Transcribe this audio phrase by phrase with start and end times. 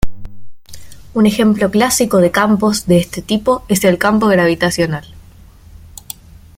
[1.13, 5.05] Un ejemplo clásico de campos de este tipo es el campo gravitacional.